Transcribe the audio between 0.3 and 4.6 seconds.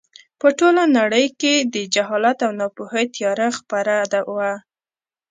په ټوله نړۍ کې د جهالت او ناپوهۍ تیاره خپره وه.